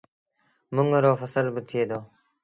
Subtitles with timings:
[0.73, 1.99] منڱ رو ڦسل با ٿئي دو